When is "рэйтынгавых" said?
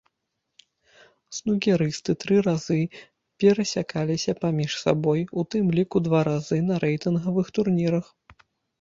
6.89-7.47